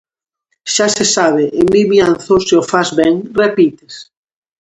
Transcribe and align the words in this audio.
Xa 0.73 0.87
se 0.97 1.05
sabe, 1.15 1.43
en 1.61 1.67
Vimianzo, 1.75 2.35
se 2.45 2.53
o 2.61 2.63
fas 2.71 2.89
ben, 2.99 3.15
repites! 3.41 3.93